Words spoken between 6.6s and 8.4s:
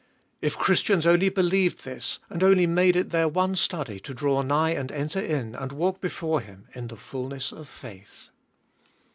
in the fulness of faith.